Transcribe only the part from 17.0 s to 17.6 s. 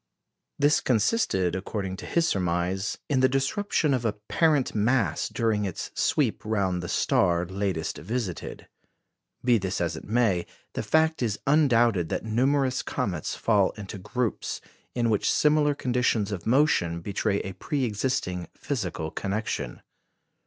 betray a